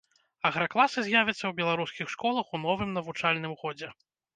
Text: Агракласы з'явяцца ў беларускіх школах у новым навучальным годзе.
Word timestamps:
Агракласы 0.49 1.03
з'явяцца 1.09 1.37
ў 1.47 1.53
беларускіх 1.61 2.13
школах 2.17 2.45
у 2.55 2.65
новым 2.67 2.89
навучальным 3.01 3.61
годзе. 3.65 3.97